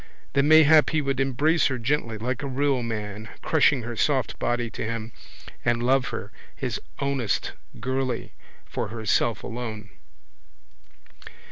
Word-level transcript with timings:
Then 0.33 0.47
mayhap 0.47 0.89
he 0.89 0.99
would 0.99 1.19
embrace 1.19 1.67
her 1.67 1.77
gently, 1.77 2.17
like 2.17 2.41
a 2.41 2.47
real 2.47 2.81
man, 2.81 3.29
crushing 3.43 3.83
her 3.83 3.95
soft 3.95 4.39
body 4.39 4.67
to 4.71 4.83
him, 4.83 5.11
and 5.63 5.83
love 5.83 6.07
her, 6.07 6.31
his 6.55 6.81
ownest 6.97 7.51
girlie, 7.79 8.33
for 8.65 8.87
herself 8.87 9.43
alone. 9.43 9.91